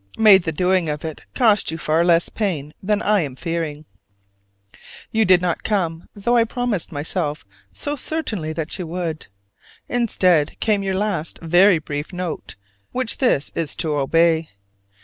May 0.17 0.39
the 0.39 0.51
doing 0.51 0.89
of 0.89 1.05
it 1.05 1.21
cost 1.35 1.69
you 1.69 1.77
far 1.77 2.03
less 2.03 2.27
pain 2.27 2.73
than 2.81 3.03
I 3.03 3.21
am 3.21 3.35
fearing! 3.35 3.85
You 5.11 5.25
did 5.25 5.43
not 5.43 5.61
come, 5.63 6.07
though 6.15 6.35
I 6.35 6.43
promised 6.43 6.91
myself 6.91 7.45
so 7.71 7.95
certainly 7.95 8.51
that 8.51 8.79
you 8.79 8.87
would: 8.87 9.27
instead 9.87 10.59
came 10.59 10.81
your 10.81 10.95
last 10.95 11.37
very 11.43 11.77
brief 11.77 12.11
note 12.13 12.55
which 12.91 13.19
this 13.19 13.51
is 13.53 13.75
to 13.75 13.93
obey. 13.95 14.49